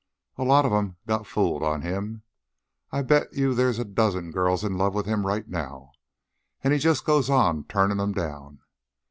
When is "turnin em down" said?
7.65-8.61